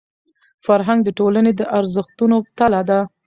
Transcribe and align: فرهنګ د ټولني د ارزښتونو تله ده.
فرهنګ 0.65 0.99
د 1.03 1.09
ټولني 1.19 1.51
د 1.59 1.61
ارزښتونو 1.77 2.37
تله 2.57 2.81
ده. 2.89 2.99